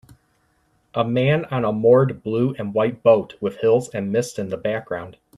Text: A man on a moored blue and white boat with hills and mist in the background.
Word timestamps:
A 0.95 1.03
man 1.05 1.45
on 1.51 1.63
a 1.63 1.71
moored 1.71 2.23
blue 2.23 2.55
and 2.57 2.73
white 2.73 3.03
boat 3.03 3.35
with 3.39 3.57
hills 3.57 3.87
and 3.93 4.11
mist 4.11 4.39
in 4.39 4.49
the 4.49 4.57
background. 4.57 5.17